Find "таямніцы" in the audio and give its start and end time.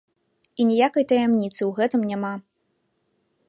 1.11-1.59